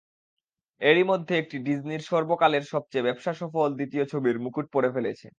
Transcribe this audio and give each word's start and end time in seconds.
এরই 0.81 1.03
মধ্যে 1.03 1.33
এটি 1.37 1.57
ডিজনির 1.65 2.03
সর্বকালের 2.11 2.63
সবচেয়ে 2.73 3.05
ব্যবসাসফল 3.07 3.69
দ্বিতীয় 3.77 4.03
ছবির 4.11 4.37
মুকুট 4.43 4.65
পরে 4.75 4.89
ফেলেছে। 4.95 5.27